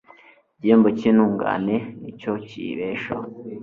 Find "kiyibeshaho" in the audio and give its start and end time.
2.47-3.25